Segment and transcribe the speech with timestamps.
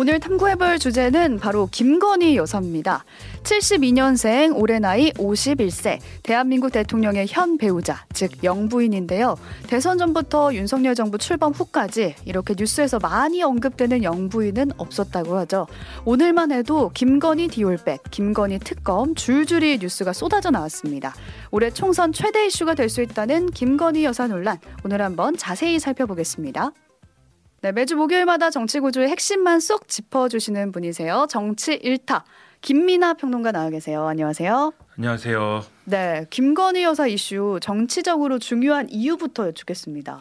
[0.00, 3.04] 오늘 탐구해볼 주제는 바로 김건희 여사입니다.
[3.42, 9.36] 72년생, 올해 나이 51세, 대한민국 대통령의 현 배우자, 즉 영부인인데요.
[9.66, 15.66] 대선 전부터 윤석열 정부 출범 후까지 이렇게 뉴스에서 많이 언급되는 영부인은 없었다고 하죠.
[16.06, 21.14] 오늘만 해도 김건희 디올백, 김건희 특검 줄줄이 뉴스가 쏟아져 나왔습니다.
[21.50, 26.72] 올해 총선 최대 이슈가 될 수 있다는 김건희 여사 논란, 오늘 한번 자세히 살펴보겠습니다.
[27.62, 31.26] 네, 매주 목요일마다 정치 구조의 핵심만 쏙 짚어주시는 분이세요.
[31.28, 32.24] 정치 일타
[32.62, 34.06] 김민아 평론가 나와 계세요.
[34.06, 34.72] 안녕하세요.
[34.96, 35.64] 안녕하세요.
[35.84, 40.16] 네, 김건희 여사 이슈 정치적으로 중요한 이유부터 여쭙겠습니다.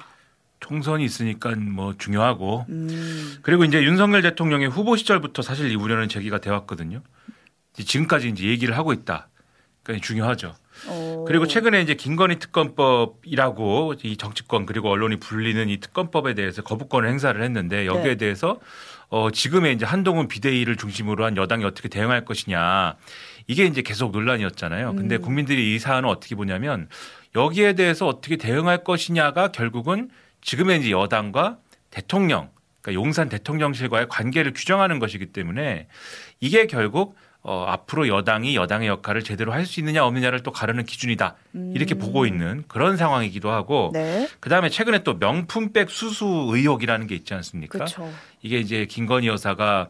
[0.60, 6.42] 총선이 있으니까 뭐 중요하고 음, 그리고 이제 윤석열 대통령의 후보 시절부터 사실 이 우려는 제기가
[6.42, 7.02] 돼 왔거든요.
[7.74, 9.30] 지금까지 이제 얘기를 하고 있다.
[9.84, 10.56] 그러니까 중요하죠.
[10.88, 17.10] 어, 그리고 최근에 이제 김건희 특검법이라고 이 정치권 그리고 언론이 불리는 이 특검법에 대해서 거부권을
[17.10, 18.16] 행사를 했는데 여기에 네.
[18.16, 18.60] 대해서
[19.10, 22.96] 어 지금의 이제 한동훈 비대위를 중심으로 한 여당이 어떻게 대응할 것이냐
[23.48, 24.96] 이게 이제 계속 논란이었잖아요.
[24.96, 25.22] 근데 음.
[25.22, 26.88] 국민들이 이 사안을 어떻게 보냐면
[27.36, 30.10] 여기에 대해서 어떻게 대응할 것이냐가 결국은
[30.42, 31.58] 지금의 이제 여당과
[31.90, 32.50] 대통령
[32.82, 35.88] 그러니까 용산 대통령실과의 관계를 규정하는 것이기 때문에
[36.40, 37.16] 이게 결국
[37.50, 41.36] 어, 앞으로 여당이 여당의 역할을 제대로 할 수 있느냐 없느냐를 또 가르는 기준이다.
[41.74, 42.00] 이렇게 음.
[42.00, 47.80] 보고 있는 그런 상황이기도 하고 네, 그다음에 최근에 또 명품백 수수 의혹이라는 게 있지 않습니까?
[47.80, 48.12] 그렇죠.
[48.44, 49.90] 이게 이제 김건희 여사가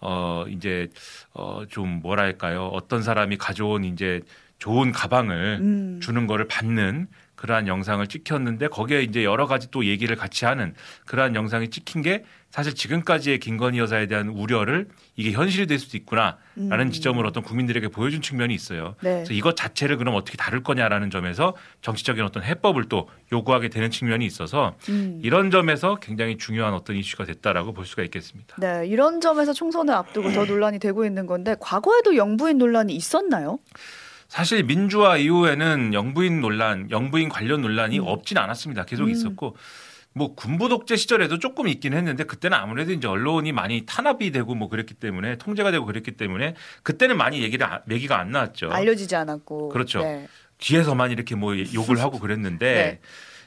[0.00, 0.88] 어 이제
[1.32, 2.68] 어좀 뭐랄까요?
[2.68, 4.20] 어떤 사람이 가져온 이제
[4.60, 10.14] 좋은 가방을 음, 주는 거를 받는 그러한 영상을 찍혔는데 거기에 이제 여러 가지 또 얘기를
[10.14, 10.74] 같이 하는
[11.06, 16.86] 그러한 영상이 찍힌 게 사실 지금까지의 김건희 여사에 대한 우려를 이게 현실이 될 수도 있구나라는
[16.86, 16.90] 음.
[16.90, 18.96] 지점을 어떤 국민들에게 보여준 측면이 있어요.
[19.02, 23.90] 네, 그래서 이것 자체를 그럼 어떻게 다룰 거냐라는 점에서 정치적인 어떤 해법을 또 요구하게 되는
[23.90, 25.20] 측면이 있어서 음.
[25.22, 28.56] 이런 점에서 굉장히 중요한 어떤 이슈가 됐다라고 볼 수가 있겠습니다.
[28.58, 33.60] 네, 이런 점에서 총선을 앞두고 더 논란이 되고 있는 건데 과거에도 영부인 논란이 있었나요?
[34.26, 38.04] 사실 민주화 이후에는 영부인 논란, 영부인 관련 논란이 음.
[38.06, 38.86] 없진 않았습니다.
[38.86, 39.10] 계속 음.
[39.10, 39.56] 있었고
[40.12, 44.68] 뭐 군부 독재 시절에도 조금 있긴 했는데 그때는 아무래도 이제 언론이 많이 탄압이 되고 뭐
[44.68, 48.70] 그랬기 때문에 통제가 되고 그랬기 때문에 그때는 많이 얘기를 안- 얘기가 안 나왔죠.
[48.72, 49.68] 알려지지 않았고.
[49.68, 50.02] 그렇죠.
[50.02, 50.26] 네.
[50.58, 53.00] 뒤에서만 이렇게 뭐 욕을 하고 그랬는데 네.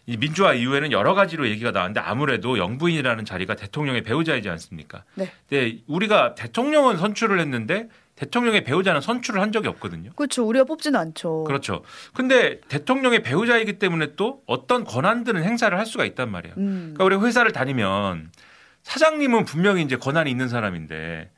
[0.06, 5.03] 이 민주화 이후에는 여러 가지로 얘기가 나왔는데 아무래도 영부인이라는 자리가 대통령의 배우자이지 않습니까?
[5.16, 5.31] 네.
[5.50, 10.12] 근데 우리가 대통령은 선출을 했는데 대통령의 배우자는 선출을 한 적이 없거든요.
[10.16, 10.46] 그렇죠.
[10.46, 11.46] 우리가 뽑지는 않죠.
[11.46, 11.84] 그렇죠.
[12.13, 16.56] 근데 대통령의 배우자이기 때문에 또 어떤 권한들은 행사를 할 수가 있단 말이에요.
[16.57, 16.94] 음.
[16.96, 18.31] 그러니까 우리 회사를 다니면
[18.84, 21.31] 사장님은 분명히 이제 권한이 있는 사람인데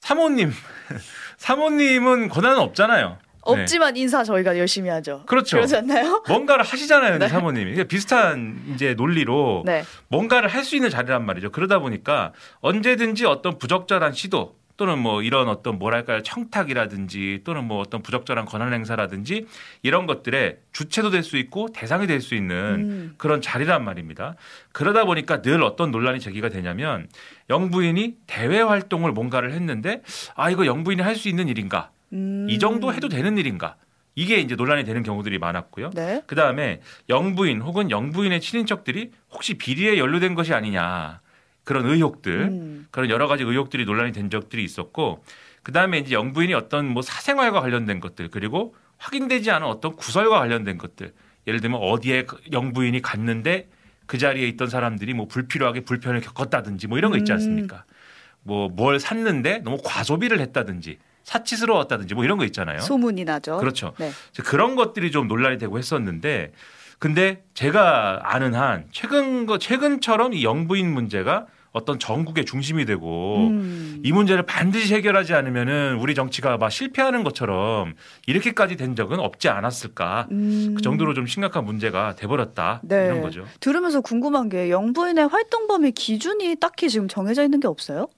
[0.00, 0.52] 사모님
[1.38, 3.18] 사모님은 권한은 없잖아요.
[3.54, 3.62] 네.
[3.62, 5.22] 없지만 인사 저희가 열심히 하죠.
[5.24, 5.56] 그렇죠.
[5.56, 6.22] 그러지 않나요?
[6.28, 7.28] 뭔가를 하시잖아요, 네.
[7.28, 7.72] 사모님이.
[7.72, 9.84] 그러니까 비슷한 이제 논리로 네.
[10.08, 11.50] 뭔가를 할 수 있는 자리란 말이죠.
[11.50, 18.00] 그러다 보니까 언제든지 어떤 부적절한 시도 또는 뭐 이런 어떤 뭐랄까요 청탁이라든지 또는 뭐 어떤
[18.00, 19.46] 부적절한 권한 행사라든지
[19.82, 23.14] 이런 것들의 주체도 될 수 있고 대상이 될 수 있는 음.
[23.18, 24.36] 그런 자리란 말입니다.
[24.72, 27.08] 그러다 보니까 늘 어떤 논란이 제기가 되냐면
[27.50, 30.02] 영부인이 대외 활동을 뭔가를 했는데
[30.36, 31.90] 아 이거 영부인이 할 수 있는 일인가?
[32.12, 32.46] 음.
[32.48, 33.74] 이 정도 해도 되는 일인가?
[34.14, 35.90] 이게 이제 논란이 되는 경우들이 많았고요.
[35.90, 36.22] 네.
[36.26, 41.20] 그 다음에 영부인 혹은 영부인의 친인척들이 혹시 비리에 연루된 것이 아니냐
[41.68, 42.86] 그런 의혹들 음.
[42.90, 45.22] 그런 여러 가지 의혹들이 논란이 된 적들이 있었고
[45.62, 50.78] 그 다음에 이제 영부인이 어떤 뭐 사생활과 관련된 것들 그리고 확인되지 않은 어떤 구설과 관련된
[50.78, 51.12] 것들
[51.46, 53.68] 예를 들면 어디에 그 영부인이 갔는데
[54.06, 57.34] 그 자리에 있던 사람들이 뭐 불필요하게 불편을 겪었다든지 뭐 이런 거 있지 음.
[57.34, 57.84] 않습니까?
[58.44, 62.80] 뭐뭘 샀는데 너무 과소비를 했다든지 사치스러웠다든지 뭐 이런 거 있잖아요.
[62.80, 63.58] 소문이 나죠.
[63.58, 63.92] 그렇죠.
[63.98, 64.10] 네.
[64.42, 66.52] 그런 것들이 좀 논란이 되고 했었는데
[66.98, 74.00] 근데 제가 아는 한 최근 거 최근처럼 이 영부인 문제가 어떤 전국의 중심이 되고 음.
[74.02, 77.94] 이 문제를 반드시 해결하지 않으면은 우리 정치가 막 실패하는 것처럼
[78.26, 80.74] 이렇게까지 된 적은 없지 않았을까 음.
[80.76, 83.06] 그 정도로 좀 심각한 문제가 돼버렸다 네.
[83.06, 83.44] 이런 거죠.
[83.60, 88.08] 들으면서 궁금한 게 영부인의 활동 범위 기준이 딱히 지금 정해져 있는 게 없어요?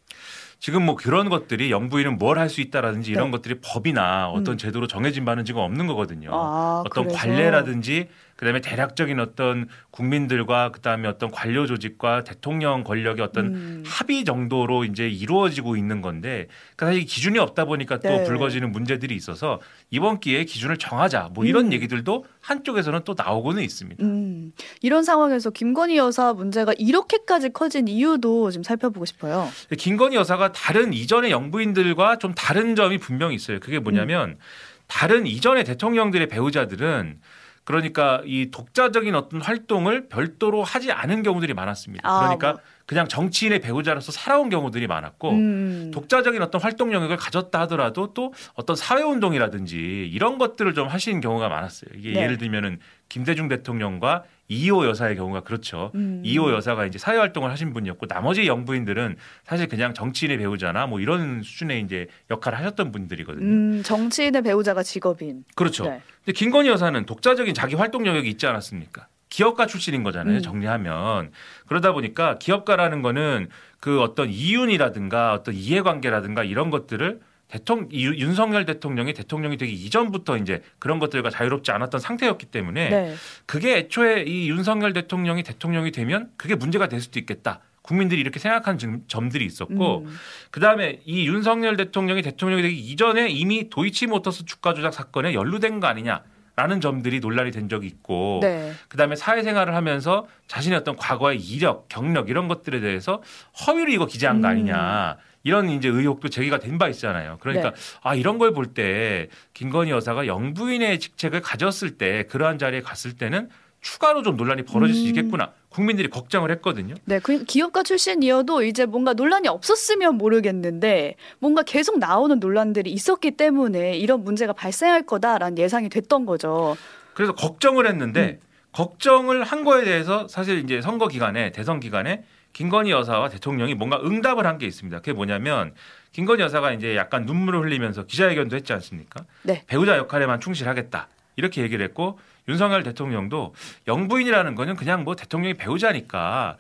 [0.63, 3.31] 지금 뭐 그런 것들이 영부인은 뭘 할 수 있다라든지 이런 네.
[3.39, 4.59] 것들이 법이나 어떤 음.
[4.59, 6.31] 제도로 정해진 바는 지금 없는 거거든요.
[6.33, 7.19] 아, 어떤 그래서.
[7.19, 8.09] 관례라든지
[8.41, 13.85] 그다음에 대략적인 어떤 국민들과 그다음에 어떤 관료 조직과 대통령 권력의 어떤 음.
[13.87, 18.25] 합의 정도로 이제 이루어지고 있는 건데 그러니까 사실 기준이 없다 보니까 또 네.
[18.25, 19.61] 불거지는 문제들이 있어서
[19.91, 21.73] 이번 기회에 기준을 정하자 뭐 이런 음.
[21.75, 24.03] 얘기들도 한쪽에서는 또 나오고는 있습니다.
[24.03, 29.51] 음, 이런 상황에서 김건희 여사 문제가 이렇게까지 커진 이유도 좀 살펴보고 싶어요.
[29.77, 33.61] 김건희 여사가 다른 이전의 영부인들과 좀 다른 점이 분명히 있어요.
[33.61, 34.39] 그게 뭐냐면
[34.87, 37.19] 다른 이전의 대통령들의 배우자들은
[37.65, 42.09] 그러니까 이 독자적인 어떤 활동을 별도로 하지 않은 경우들이 많았습니다.
[42.09, 42.61] 아, 그러니까 뭐.
[42.87, 45.91] 그냥 정치인의 배우자로서 살아온 경우들이 많았고 음.
[45.95, 51.49] 독자적인 어떤 활동 영역을 가졌다 하더라도 또 어떤 사회 운동이라든지 이런 것들을 좀 하시는 경우가
[51.49, 51.91] 많았어요.
[51.97, 52.23] 이게 네.
[52.23, 55.93] 예를 들면은 김대중 대통령과 이호 여사의 경우가 그렇죠.
[55.95, 56.23] 음.
[56.25, 61.43] 이호 여사가 이제 사회 활동을 하신 분이었고 나머지 영부인들은 사실 그냥 정치인의 배우자나 뭐 이런
[61.43, 63.47] 수준의 이제 역할을 하셨던 분들이거든요.
[63.47, 65.45] 음, 정치인의 배우자가 직업인.
[65.55, 65.85] 그렇죠.
[65.85, 66.03] 네.
[66.25, 69.07] 근데 김건희 여사는 독자적인 자기 활동 영역이 있지 않았습니까?
[69.29, 70.39] 기업가 출신인 거잖아요.
[70.39, 70.43] 음.
[70.43, 71.31] 정리하면
[71.69, 73.49] 그러다 보니까 기업가라는 거는
[73.79, 77.21] 그 어떤 이윤이라든가 어떤 이해관계라든가 이런 것들을
[77.51, 83.15] 대통령 윤석열 대통령이 대통령이 되기 이전부터 이제 그런 것들과 자유롭지 않았던 상태였기 때문에 네.
[83.47, 87.61] 그게 애초에 이 윤석열 대통령이 대통령이 되면 그게 문제가 될 수도 있겠다.
[87.83, 90.17] 국민들이 이렇게 생각한 점- 점들이 있었고 음.
[90.51, 96.23] 그다음에 이 윤석열 대통령이 대통령이 되기 이전에 이미 도이치모터스 주가 조작 사건에 연루된 거 아니냐
[96.61, 98.73] 라는 점들이 논란이 된 적이 있고 네.
[98.89, 103.23] 그다음에 사회생활을 하면서 자신의 어떤 과거의 이력, 경력 이런 것들에 대해서
[103.67, 104.51] 허위로 이거 기재한 거 음.
[104.51, 105.17] 아니냐.
[105.43, 107.39] 이런 이제 의혹도 제기가 된 바 있잖아요.
[107.41, 107.77] 그러니까 네.
[108.03, 113.49] 아 이런 걸 볼 때 김건희 여사가 영부인의 직책을 가졌을 때 그러한 자리에 갔을 때는
[113.81, 115.07] 추가로 좀 논란이 벌어질 수 음.
[115.07, 115.53] 있겠구나.
[115.71, 116.95] 국민들이 걱정을 했거든요.
[117.05, 123.97] 네, 그 기업가 출신이어도 이제 뭔가 논란이 없었으면 모르겠는데 뭔가 계속 나오는 논란들이 있었기 때문에
[123.97, 126.77] 이런 문제가 발생할 거다라는 예상이 됐던 거죠.
[127.15, 128.47] 그래서 걱정을 했는데 음.
[128.73, 134.47] 걱정을 한 거에 대해서 사실 이제 선거 기간에 대선 기간에 김건희 여사와 대통령이 뭔가 응답을
[134.47, 134.99] 한 게 있습니다.
[134.99, 135.73] 그게 뭐냐면
[136.13, 139.25] 김건희 여사가 이제 약간 눈물을 흘리면서 기자회견도 했지 않습니까?
[139.43, 139.63] 네.
[139.69, 141.09] 배우자 역할에만 충실하겠다.
[141.37, 143.55] 이렇게 얘기를 했고 윤석열 대통령도
[143.87, 146.57] 영부인이라는 거는 그냥 뭐 대통령이 배우자니까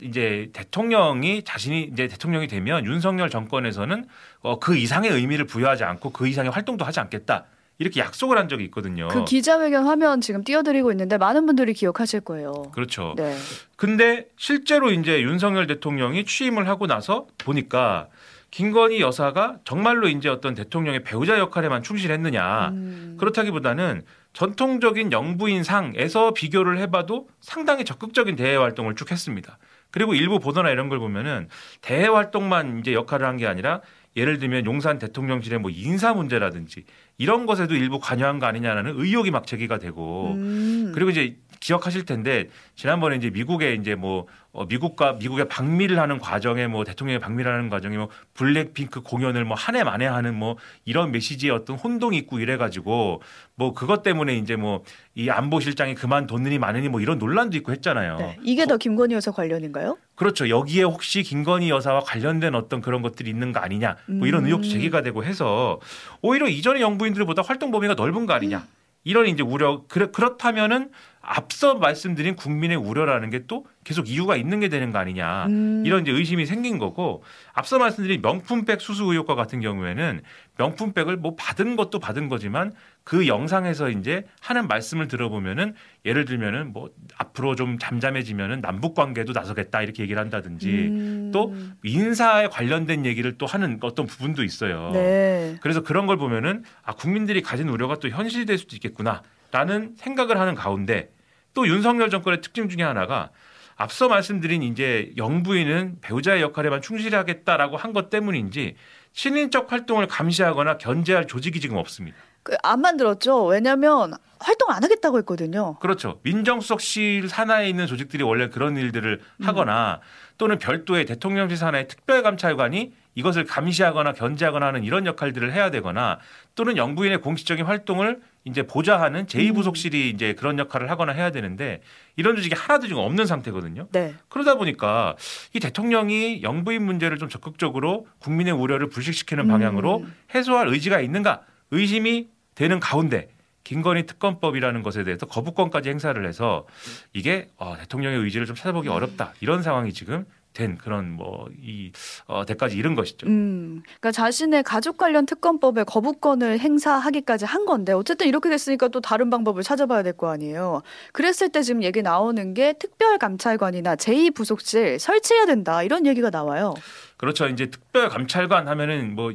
[0.00, 4.04] 이제 대통령이 자신이 이제 대통령이 되면 윤석열 정권에서는
[4.40, 7.46] 어, 그 이상의 의미를 부여하지 않고 그 이상의 활동도 하지 않겠다.
[7.78, 9.08] 이렇게 약속을 한 적이 있거든요.
[9.08, 12.70] 그 기자회견 화면 지금 띄워드리고 있는데 많은 분들이 기억하실 거예요.
[12.72, 13.14] 그렇죠.
[13.16, 13.36] 네.
[13.76, 18.08] 근데 실제로 이제 윤석열 대통령이 취임을 하고 나서 보니까
[18.52, 22.68] 김건희 여사가 정말로 이제 어떤 대통령의 배우자 역할에만 충실했느냐.
[22.68, 23.16] 음.
[23.18, 24.02] 그렇다기보다는
[24.32, 29.58] 전통적인 영부인 상에서 비교를 해봐도 상당히 적극적인 대외 활동을 쭉 했습니다.
[29.90, 31.48] 그리고 일부 보도나 이런 걸 보면은
[31.82, 33.80] 대외 활동만 이제 역할을 한 게 아니라
[34.16, 36.84] 예를 들면 용산 대통령실의 뭐 인사 문제라든지
[37.16, 40.92] 이런 것에도 일부 관여한 거 아니냐라는 의혹이 막 제기가 되고 음.
[40.94, 41.36] 그리고 이제
[41.66, 47.20] 기억하실 텐데 지난번에 이제 미국에 이제 뭐 어, 미국과 미국에 방미를 하는 과정에 뭐 대통령이
[47.20, 51.76] 방미를 하는 과정에 뭐 블랙핑크 공연을 뭐 한 해 만에 하는 뭐 이런 메시지의 어떤
[51.76, 53.22] 혼동이 있고 이래 가지고
[53.54, 54.82] 뭐 그것 때문에 이제 뭐
[55.14, 58.16] 이 안보실장이 그만 뒀느니 마느니 뭐 이런 논란도 있고 했잖아요.
[58.16, 58.38] 네.
[58.42, 59.98] 이게 더 김건희 여사 관련인가요?
[60.14, 60.48] 그렇죠.
[60.48, 63.96] 여기에 혹시 김건희 여사와 관련된 어떤 그런 것들이 있는 거 아니냐.
[64.06, 64.46] 뭐 이런 음.
[64.46, 65.80] 의혹도 제기가 되고 해서
[66.22, 68.66] 오히려 이전의 영부인들보다 활동 범위가 넓은 거 아니냐.
[69.04, 69.82] 이런 이제 우려.
[69.86, 70.90] 그렇다면은
[71.22, 75.46] 앞서 말씀드린 국민의 우려라는 게 또 계속 이유가 있는 게 되는 거 아니냐.
[75.46, 75.82] 음.
[75.84, 80.22] 이런 이제 의심이 생긴 거고 앞서 말씀드린 명품백 수수 의혹과 같은 경우에는
[80.58, 82.72] 명품백을 뭐 받은 것도 받은 거지만
[83.04, 85.74] 그 영상에서 이제 하는 말씀을 들어보면은
[86.04, 91.30] 예를 들면은 뭐 앞으로 좀 잠잠해지면은 남북 관계도 나서겠다 이렇게 얘기를 한다든지 음.
[91.32, 94.90] 또 인사에 관련된 얘기를 또 하는 어떤 부분도 있어요.
[94.92, 95.56] 네.
[95.60, 100.54] 그래서 그런 걸 보면은 아 국민들이 가진 우려가 또 현실될 수도 있겠구나 라는 생각을 하는
[100.56, 101.12] 가운데
[101.54, 103.30] 또 윤석열 정권의 특징 중에 하나가
[103.76, 108.76] 앞서 말씀드린 이제 영부인은 배우자의 역할에만 충실하겠다라고 한 것 때문인지
[109.12, 112.16] 친인척 활동을 감시하거나 견제할 조직이 지금 없습니다.
[112.42, 113.44] 그 안 만들었죠.
[113.44, 115.76] 왜냐하면 활동 안 하겠다고 했거든요.
[115.78, 116.18] 그렇죠.
[116.24, 119.46] 민정수석실 산하에 있는 조직들이 원래 그런 일들을 음.
[119.46, 120.00] 하거나
[120.38, 126.18] 또는 별도의 대통령실 산하의 특별감찰관이 이것을 감시하거나 견제하거나 하는 이런 역할들을 해야 되거나
[126.54, 131.80] 또는 영부인의 공식적인 활동을 이제 보좌하는 제2부속실이 이제 그런 역할을 하거나 해야 되는데
[132.16, 133.88] 이런 조직이 하나도 지금 없는 상태거든요.
[133.92, 134.14] 네.
[134.28, 135.16] 그러다 보니까
[135.54, 140.14] 이 대통령이 영부인 문제를 좀 적극적으로 국민의 우려를 불식시키는 방향으로 음.
[140.34, 143.28] 해소할 의지가 있는가 의심이 되는 가운데
[143.64, 146.66] 김건희 특검법이라는 것에 대해서 거부권까지 행사를 해서
[147.12, 151.92] 이게 어, 대통령의 의지를 좀 찾아보기 어렵다 이런 상황이 지금 된 그런 뭐이
[152.26, 153.26] 어, 대까지 이른 것이죠.
[153.26, 159.30] 음, 그러니까 자신의 가족 관련 특검법에 거부권을 행사하기까지 한 건데 어쨌든 이렇게 됐으니까 또 다른
[159.30, 160.82] 방법을 찾아봐야 될 거 아니에요.
[161.12, 166.74] 그랬을 때 지금 얘기 나오는 게 특별 감찰관이나 제2 부속실 설치해야 된다 이런 얘기가 나와요.
[167.16, 167.46] 그렇죠.
[167.48, 169.32] 이제 특별 감찰관 하면은 뭐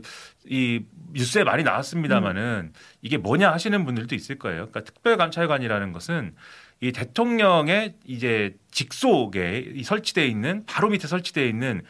[0.49, 0.83] 이
[1.13, 2.71] 뉴스에 많이 나왔습니다마는
[3.01, 4.67] 이게 뭐냐 하시는 분들도 있을 거예요.
[4.69, 6.35] 그러니까 특별 감찰관이라는 것은
[6.79, 11.81] 이 대통령의 이제 직속에 이 설치되어 있는 바로 밑에 설치되어 있는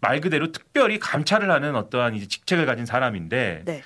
[0.00, 3.82] 말 그대로 특별히 감찰을 하는 어떠한 이제 직책을 가진 사람인데 네.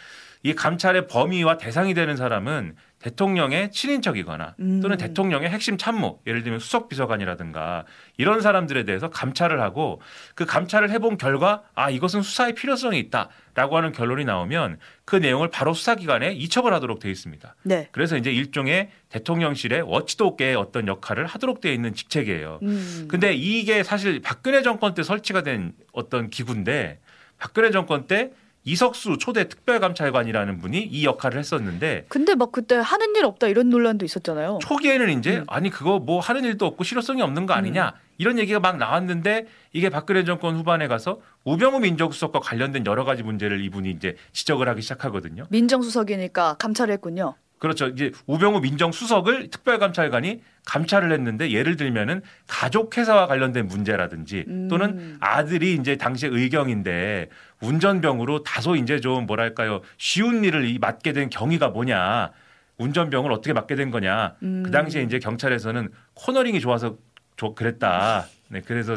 [0.46, 4.96] 이 감찰의 범위와 대상이 되는 사람은 대통령의 친인척이거나 또는 음.
[4.96, 7.84] 대통령의 핵심 참모, 예를 들면 수석 비서관이라든가
[8.16, 10.00] 이런 사람들에 대해서 감찰을 하고
[10.36, 15.74] 그 감찰을 해본 결과 아 이것은 수사의 필요성이 있다라고 하는 결론이 나오면 그 내용을 바로
[15.74, 17.56] 수사기관에 이첩을 하도록 돼 있습니다.
[17.64, 17.88] 네.
[17.90, 22.60] 그래서 이제 일종의 대통령실의 워치독의 어떤 역할을 하도록 되어 있는 직책이에요.
[22.62, 23.08] 음.
[23.08, 27.00] 근데 이게 사실 박근혜 정권 때 설치가 된 어떤 기구인데
[27.36, 28.30] 박근혜 정권 때
[28.66, 34.04] 이석수 초대 특별감찰관이라는 분이 이 역할을 했었는데 근데 막 그때 하는 일 없다 이런 논란도
[34.04, 34.58] 있었잖아요.
[34.60, 35.44] 초기에는 이제 음.
[35.46, 39.88] 아니 그거 뭐 하는 일도 없고 실효성이 없는 거 아니냐 이런 얘기가 막 나왔는데 이게
[39.88, 45.46] 박근혜 정권 후반에 가서 우병우 민정수석과 관련된 여러 가지 문제를 이분이 이제 지적을 하기 시작하거든요.
[45.50, 47.36] 민정수석이니까 감찰을 했군요.
[47.58, 47.86] 그렇죠.
[47.88, 54.68] 이제 우병우 민정수석을 특별감찰관이 감찰을 했는데 예를 들면은 가족 회사와 관련된 문제라든지 음.
[54.68, 57.28] 또는 아들이 이제 당시에 의경인데
[57.60, 62.30] 운전병으로 다소 이제 좀 뭐랄까요 쉬운 일을 이 맡게 된 경위가 뭐냐
[62.78, 64.62] 운전병을 어떻게 맡게 된 거냐 음.
[64.64, 66.96] 그 당시에 이제 경찰에서는 코너링이 좋아서
[67.36, 68.26] 조- 그랬다.
[68.48, 68.96] 네, 그래서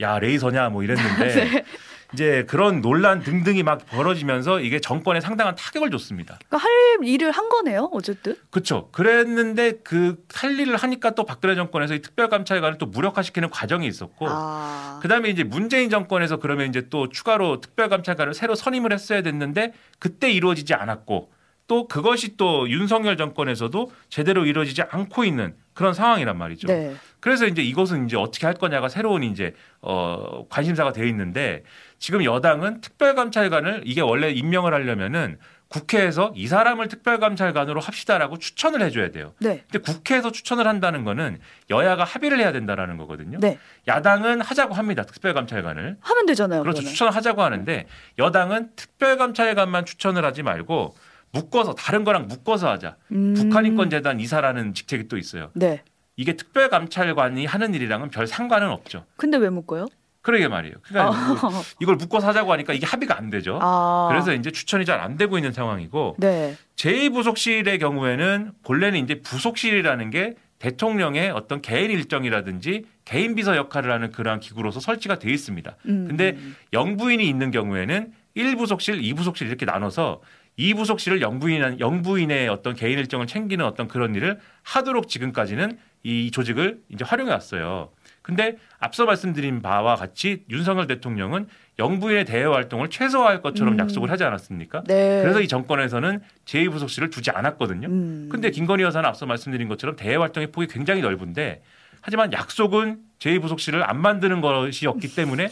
[0.00, 1.64] 야 레이서냐 뭐 이랬는데 네.
[2.12, 6.38] 이제 그런 논란 등등이 막 벌어지면서 이게 정권에 상당한 타격을 줬습니다.
[6.46, 7.90] 그러니까 할 일을 한 거네요.
[7.92, 8.36] 어쨌든.
[8.50, 8.88] 그렇죠.
[8.92, 15.00] 그랬는데 그할 일을 하니까 또 박근혜 정권에서 이 특별감찰관을 또 무력화시키는 과정이 있었고 아.
[15.02, 20.74] 그다음에 이제 문재인 정권에서 그러면 이제 또 추가로 특별감찰관을 새로 선임을 했어야 됐는데 그때 이루어지지
[20.74, 21.30] 않았고
[21.66, 26.68] 또 그것이 또 윤석열 정권에서도 제대로 이루어지지 않고 있는 그런 상황이란 말이죠.
[26.68, 26.94] 네.
[27.20, 31.64] 그래서 이제 이것은 이제 어떻게 할 거냐가 새로운 이제 어 관심사가 되어 있는데
[31.98, 39.32] 지금 여당은 특별감찰관을 이게 원래 임명을 하려면은 국회에서 이 사람을 특별감찰관으로 합시다라고 추천을 해줘야 돼요.
[39.40, 39.64] 네.
[39.70, 43.38] 근데 국회에서 추천을 한다는 거는 여야가 합의를 해야 된다라는 거거든요.
[43.40, 43.58] 네.
[43.88, 45.02] 야당은 하자고 합니다.
[45.02, 45.96] 특별감찰관을.
[46.00, 46.62] 하면 되잖아요.
[46.62, 46.76] 그렇죠.
[46.76, 46.92] 그러면.
[46.92, 47.86] 추천을 하자고 하는데
[48.18, 50.94] 여당은 특별감찰관만 추천을 하지 말고
[51.36, 52.96] 묶어서 다른 거랑 묶어서 하자.
[53.12, 53.34] 음.
[53.34, 55.50] 북한인권재단 이사라는 직책이 또 있어요.
[55.54, 55.82] 네.
[56.16, 59.04] 이게 특별감찰관이 하는 일이랑은 별 상관은 없죠.
[59.16, 59.86] 근데 왜 묶어요?
[60.22, 60.74] 그러게 말이에요.
[60.82, 61.62] 그러니까 아.
[61.80, 63.58] 이걸 묶어서 하자고 하니까 이게 합의가 안 되죠.
[63.62, 64.08] 아.
[64.10, 66.56] 그래서 이제 추천이 잘 안 되고 있는 상황이고 네.
[66.76, 74.40] 제2부속실의 경우에는 본래는 이제 부속실이라는 게 대통령의 어떤 개인 일정이라든지 개인 비서 역할을 하는 그러한
[74.40, 75.76] 기구로서 설치가 돼 있습니다.
[75.86, 76.06] 음.
[76.08, 76.36] 근데
[76.72, 80.22] 영부인이 있는 경우에는 1부속실, 2부속실 이렇게 나눠서
[80.58, 87.04] 2부속실을 영부인 영부인의 어떤 개인 일정을 챙기는 어떤 그런 일을 하도록 지금까지는 이 조직을 이제
[87.04, 87.90] 활용해 왔어요.
[88.22, 91.46] 근데 앞서 말씀드린 바와 같이 윤석열 대통령은
[91.78, 93.78] 영부인의 대외 활동을 최소화할 것처럼 음.
[93.78, 94.82] 약속을 하지 않았습니까?
[94.86, 95.20] 네.
[95.22, 97.88] 그래서 이 정권에서는 제2부속실을 두지 않았거든요.
[97.88, 98.28] 음.
[98.30, 101.62] 근데 김건희 여사는 앞서 말씀드린 것처럼 대외 활동의 폭이 굉장히 넓은데
[102.00, 105.50] 하지만 약속은 제2부속실을 안 만드는 것이었기 때문에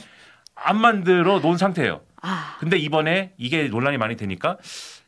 [0.55, 2.01] 안 만들어 놓은 상태예요.
[2.23, 2.57] 아.
[2.59, 4.57] 근데 이번에 이게 논란이 많이 되니까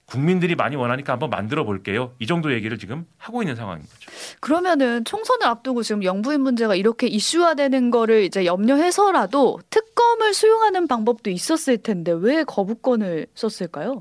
[0.07, 2.15] 국민들이 많이 원하니까 한번 만들어 볼게요.
[2.21, 4.11] 이 정도 얘기를 지금 하고 있는 상황인 거죠.
[4.41, 11.79] 그러면은 총선을 앞두고 지금 영부인 문제가 이렇게 이슈화되는 거를 이제 염려해서라도 특검을 수용하는 방법도 있었을
[11.79, 14.01] 텐데 왜 거부권을 썼을까요?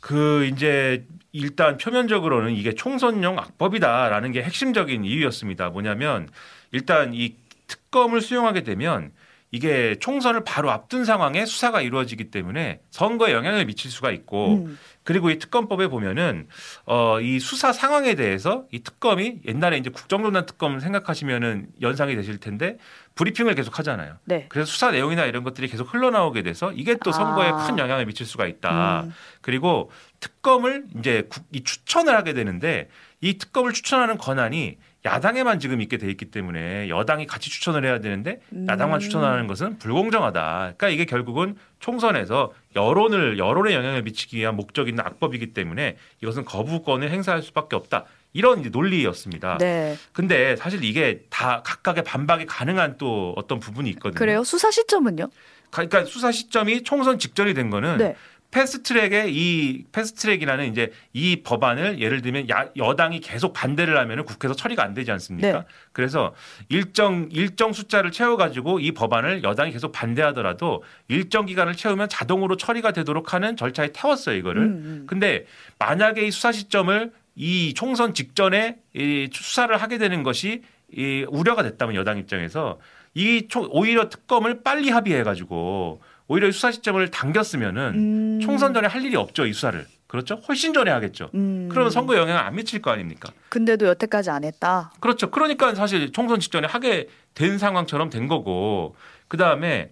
[0.00, 5.70] 그 이제 일단 표면적으로는 이게 총선용 악법이다라는 게 핵심적인 이유였습니다.
[5.70, 6.28] 뭐냐면
[6.70, 9.12] 일단 이 특검을 수용하게 되면
[9.54, 14.78] 이게 총선을 바로 앞둔 상황에 수사가 이루어지기 때문에 선거에 영향을 미칠 수가 있고 음.
[15.04, 16.48] 그리고 이 특검법에 보면은
[16.86, 22.78] 어 이 수사 상황에 대해서 이 특검이 옛날에 이제 국정농단 특검 생각하시면은 연상이 되실 텐데
[23.14, 24.16] 브리핑을 계속 하잖아요.
[24.24, 24.46] 네.
[24.48, 27.56] 그래서 수사 내용이나 이런 것들이 계속 흘러나오게 돼서 이게 또 선거에 아.
[27.66, 29.02] 큰 영향을 미칠 수가 있다.
[29.02, 29.12] 음.
[29.42, 29.90] 그리고
[30.20, 32.88] 특검을 이제 국- 이 추천을 하게 되는데
[33.20, 38.40] 이 특검을 추천하는 권한이 야당에만 지금 있게 돼 있기 때문에 여당이 같이 추천을 해야 되는데
[38.68, 39.00] 야당만 음.
[39.00, 40.40] 추천하는 것은 불공정하다.
[40.76, 47.10] 그러니까 이게 결국은 총선에서 여론을 여론에 영향을 미치기 위한 목적이 있는 악법이기 때문에 이것은 거부권을
[47.10, 48.04] 행사할 수밖에 없다.
[48.32, 49.58] 이런 논리였습니다.
[49.58, 49.96] 네.
[50.12, 54.18] 근데 사실 이게 다 각각의 반박이 가능한 또 어떤 부분이 있거든요.
[54.18, 54.44] 그래요?
[54.44, 55.24] 수사 시점은요?
[55.70, 58.16] 가- 그러니까 수사 시점이 총선 직전이 된 거는 네.
[58.52, 64.84] 패스트트랙에 이 패스트트랙이라는 이제 이 법안을 예를 들면 야, 여당이 계속 반대를 하면은 국회에서 처리가
[64.84, 65.52] 안 되지 않습니까?
[65.52, 65.64] 네.
[65.92, 66.34] 그래서
[66.68, 72.92] 일정 일정 숫자를 채워 가지고 이 법안을 여당이 계속 반대하더라도 일정 기간을 채우면 자동으로 처리가
[72.92, 74.62] 되도록 하는 절차에 태웠어요, 이거를.
[74.62, 75.04] 음, 음.
[75.08, 75.46] 근데
[75.78, 80.62] 만약에 이 수사 시점을 이 총선 직전에 이 수사를 하게 되는 것이
[80.94, 82.78] 이 우려가 됐다면 여당 입장에서
[83.14, 86.02] 이 총, 오히려 특검을 빨리 합의해 가지고
[86.32, 88.40] 오히려 이 수사 시점을 당겼으면은 음.
[88.40, 91.68] 총선 전에 할 일이 없죠 이 수사를 그렇죠 훨씬 전에 하겠죠 음.
[91.70, 94.92] 그러면 선거에 영향을 안 미칠 거 아닙니까 근데도 여태까지 안 했다.
[95.00, 98.96] 그렇죠 그러니까 사실 총선 직전에 하게 된 상황처럼 된 거고
[99.28, 99.90] 그 다음에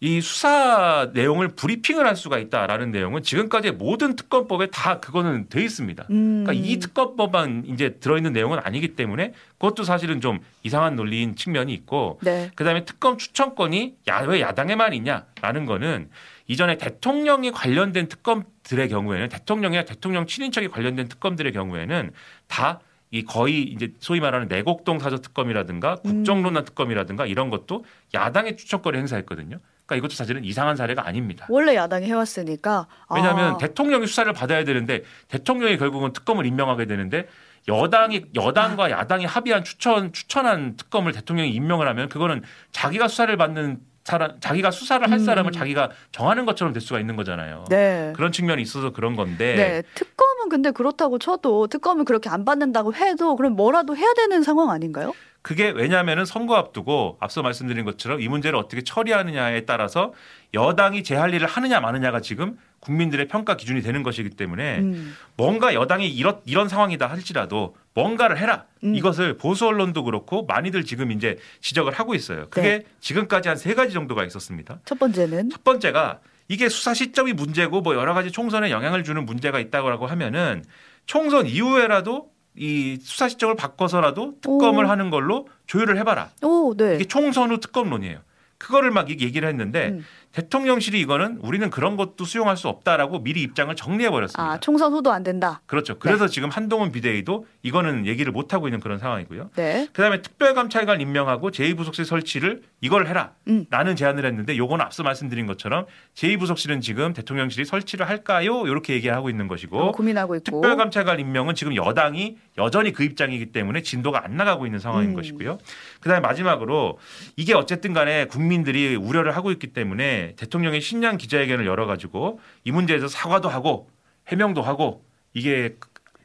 [0.00, 6.06] 이 수사 내용을 브리핑을 할 수가 있다라는 내용은 지금까지 모든 특검법에 다 그거는 돼 있습니다.
[6.10, 6.44] 음.
[6.44, 12.20] 그러니까 이 특검법만 이제 들어있는 내용은 아니기 때문에 그것도 사실은 좀 이상한 논리인 측면이 있고
[12.22, 12.50] 네.
[12.54, 16.10] 그다음에 특검 추천권이 야, 왜 야당에만 있냐라는 거는
[16.46, 22.12] 이전에 대통령이 관련된 특검들의 경우에는 대통령이나 대통령 친인척이 관련된 특검들의 경우에는
[22.46, 29.58] 다이 거의 이제 소위 말하는 내곡동 사저 특검이라든가 국정론란 특검이라든가 이런 것도 야당의 추천권을 행사했거든요.
[29.88, 31.46] 그러니까 이것도 사실은 이상한 사례가 아닙니다.
[31.48, 32.86] 원래 야당이 해왔으니까.
[33.14, 33.58] 왜냐하면 아.
[33.58, 37.26] 대통령이 수사를 받아야 되는데 대통령이 결국은 특검을 임명하게 되는데
[37.66, 42.42] 여당이 여당과 야당이 합의한 추천 추천한 특검을 대통령이 임명을 하면 그거는
[42.72, 45.24] 자기가 수사를 받는 사람 자기가 수사를 할 음.
[45.24, 47.64] 사람을 자기가 정하는 것처럼 될 수가 있는 거잖아요.
[47.68, 48.12] 네.
[48.14, 49.82] 그런 측면이 있어서 그런 건데 네.
[49.94, 54.70] 특검 은 근데 그렇다고 쳐도 특검을 그렇게 안 받는다고 해도 그럼 뭐라도 해야 되는 상황
[54.70, 55.12] 아닌가요?
[55.42, 60.12] 그게 왜냐하면은 선거 앞두고 앞서 말씀드린 것처럼 이 문제를 어떻게 처리하느냐에 따라서
[60.52, 65.14] 여당이 제 할 일을 하느냐 마느냐가 지금 국민들의 평가 기준이 되는 것이기 때문에 음.
[65.36, 68.64] 뭔가 여당이 이런 이런 상황이다 할지라도 뭔가를 해라.
[68.84, 68.94] 음.
[68.94, 72.46] 이것을 보수 언론도 그렇고 많이들 지금 이제 지적을 하고 있어요.
[72.50, 72.84] 그게 네.
[73.00, 74.80] 지금까지 한 세 가지 정도가 있었습니다.
[74.84, 79.60] 첫 번째는 첫 번째가 이게 수사 시점이 문제고 뭐 여러 가지 총선에 영향을 주는 문제가
[79.60, 80.64] 있다고 하면은
[81.06, 84.88] 총선 이후에라도 이 수사 시점을 바꿔서라도 특검을 오.
[84.88, 86.30] 하는 걸로 조율을 해봐라.
[86.42, 86.96] 오, 네.
[86.96, 88.20] 이게 총선 후 특검론이에요.
[88.56, 90.04] 그거를 막 얘기를 했는데 음.
[90.32, 94.52] 대통령실이 이거는 우리는 그런 것도 수용할 수 없다라고 미리 입장을 정리해 버렸습니다.
[94.52, 95.62] 아, 총선 후도 안 된다.
[95.66, 95.98] 그렇죠.
[95.98, 99.50] 그래서 지금 한동훈 비대위도 이거는 얘기를 못 하고 있는 그런 상황이고요.
[99.56, 99.88] 네.
[99.92, 103.32] 그다음에 특별감찰관 임명하고 제2부속실 설치를 이걸 해라.
[103.48, 103.66] 음.
[103.70, 108.66] 라는 제안을 했는데 요건 앞서 말씀드린 것처럼 제2부속실은 지금 대통령실이 설치를 할까요?
[108.66, 110.44] 이렇게 얘기를 하고 있는 것이고 어, 고민하고 있고.
[110.44, 115.14] 특별감찰관 임명은 지금 여당이 여전히 그 입장이기 때문에 진도가 안 나가고 있는 상황인 음.
[115.14, 115.58] 것이고요.
[116.00, 116.98] 그다음에 마지막으로
[117.36, 123.48] 이게 어쨌든 간에 국민들이 우려를 하고 있기 때문에 대통령이 신년 기자회견을 열어가지고 이 문제에서 사과도
[123.48, 123.90] 하고
[124.28, 125.76] 해명도 하고 이게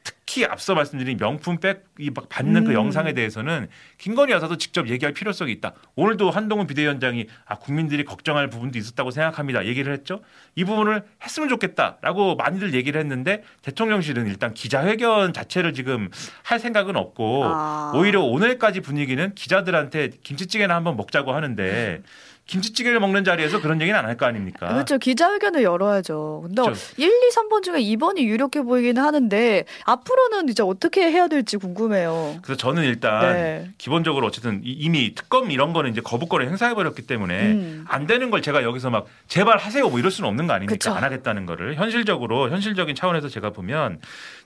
[0.04, 2.76] 특히 앞서 말씀드린 명품 백이 막 받는 그 음.
[2.76, 5.74] 영상에 대해서는 김건희 여사도 직접 얘기할 필요성이 있다.
[5.96, 9.66] 오늘도 한동훈 비대위원장이 아 국민들이 걱정할 부분도 있었다고 생각합니다.
[9.66, 10.22] 얘기를 했죠.
[10.56, 16.10] 이 부분을 했으면 좋겠다라고 많이들 얘기를 했는데 대통령실은 일단 기자회견 자체를 지금
[16.44, 17.92] 할 생각은 없고 아.
[17.96, 22.02] 오히려 오늘까지 분위기는 기자들한테 김치찌개나 한번 먹자고 하는데
[22.46, 24.68] 김치찌개를 먹는 자리에서 그런 얘기는 안 할 거 아닙니까?
[24.68, 24.98] 그렇죠.
[24.98, 26.42] 기자회견을 열어야죠.
[26.46, 26.94] 근데 그렇죠.
[26.98, 32.36] 1, 2, 3번 중에 2번이 유력해 보이긴 하는데 앞으로는 이제 어떻게 해야 될지 궁금해요.
[32.44, 33.70] 그래서 저는 일단 네.
[33.78, 37.86] 기본적으로 어쨌든 이- 이미 특검 이런 거는 이제 거부권을 행사해 버렸기 때문에 음.
[37.88, 40.74] 안 되는 걸 제가 여기서 막 제발 하세요 뭐 이럴 수는 없는 거 아닙니까?
[40.74, 40.92] 그쵸.
[40.92, 44.00] 안 하겠다는 거를 현실적으로 현실적인 차원에서 제가 보면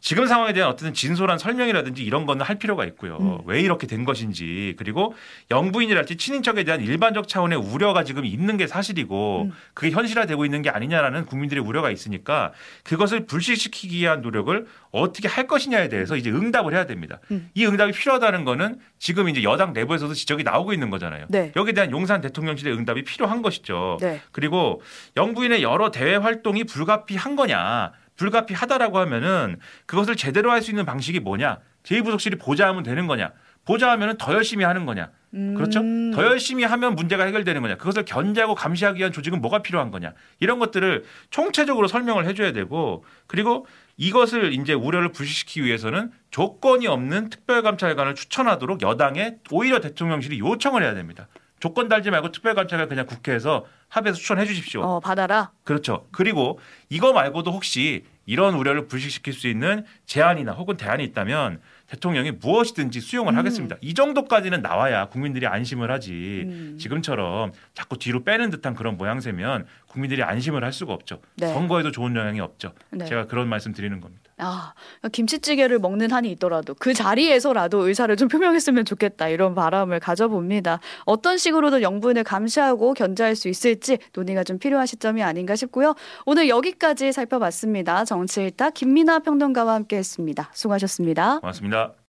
[0.08, 3.18] 지금 상황에 대한 어떤 진솔한 설명이라든지 이런 거는 할 필요가 있고요.
[3.20, 3.40] 음.
[3.46, 5.14] 왜 이렇게 된 것인지 그리고
[5.52, 9.52] 영부인이랄지 친인척에 대한 일반적 차원의 우려가 지금 있는 게 사실이고 음.
[9.74, 12.54] 그게 현실화되고 있는 게 아니냐라는 국민들의 우려가 있으니까
[12.86, 17.20] 그것을 불식시키기 위한 노력을 어떻게 할 것이냐에 대해서 이제 응답을 해야 됩니다.
[17.32, 17.50] 음.
[17.54, 21.26] 이 응답이 필요하다는 거는 지금 이제 여당 내부에서도 지적이 나오고 있는 거잖아요.
[21.28, 21.52] 네.
[21.54, 23.98] 여기에 대한 용산 대통령실의 응답이 필요한 것이죠.
[24.00, 24.22] 네.
[24.32, 24.82] 그리고
[25.18, 27.92] 영부인의 여러 대외 활동이 불가피한 거냐?
[28.18, 31.60] 불가피하다라고 하면은 그것을 제대로 할 수 있는 방식이 뭐냐?
[31.84, 33.32] 제2부속실이 보좌하면 되는 거냐?
[33.66, 35.10] 보좌하면은 더 열심히 하는 거냐?
[35.56, 35.82] 그렇죠?
[35.82, 36.12] 음.
[36.12, 37.76] 더 열심히 하면 문제가 해결되는 거냐?
[37.76, 40.14] 그것을 견제하고 감시하기 위한 조직은 뭐가 필요한 거냐?
[40.40, 48.16] 이런 것들을 총체적으로 설명을 해줘야 되고 그리고 이것을 이제 우려를 불식시키기 위해서는 조건이 없는 특별감찰관을
[48.16, 51.28] 추천하도록 여당에 오히려 대통령실이 요청을 해야 됩니다.
[51.60, 54.82] 조건 달지 말고 특별감찰관 그냥 국회에서 합의해서 추천해 주십시오.
[54.82, 55.52] 어, 받아라.
[55.64, 56.06] 그렇죠.
[56.12, 63.00] 그리고 이거 말고도 혹시 이런 우려를 불식시킬 수 있는 제안이나 혹은 대안이 있다면 대통령이 무엇이든지
[63.00, 63.38] 수용을 음.
[63.38, 63.78] 하겠습니다.
[63.82, 66.44] 이 정도까지는 나와야 국민들이 안심을 하지.
[66.46, 66.78] 음.
[66.78, 71.22] 지금처럼 자꾸 뒤로 빼는 듯한 그런 모양새면 국민들이 안심을 할 수가 없죠.
[71.36, 71.48] 네.
[71.48, 72.74] 선거에도 좋은 영향이 없죠.
[72.92, 73.06] 네.
[73.06, 74.27] 제가 그런 말씀 드리는 겁니다.
[74.40, 74.74] 아,
[75.12, 80.80] 김치찌개를 먹는 한이 있더라도 그 자리에서라도 의사를 좀 표명했으면 좋겠다 이런 바람을 가져봅니다.
[81.06, 85.96] 어떤 식으로든 영부인을 감시하고 견제할 수 있을지 논의가 좀 필요한 시점이 아닌가 싶고요.
[86.26, 88.06] 오늘 여기까지 살펴봤습니다.
[88.06, 90.52] 정치일타 김민아 평론가와 함께했습니다.
[90.54, 91.40] 수고하셨습니다.
[91.40, 91.98] 고맙습니다.